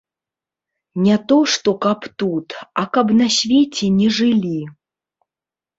Не 1.07 1.17
то 1.31 1.37
што 1.55 1.75
каб 1.87 2.09
тут, 2.23 2.47
а 2.83 2.89
каб 2.97 3.15
на 3.21 3.27
свеце 3.39 3.85
не 4.01 4.07
жылі. 4.19 4.59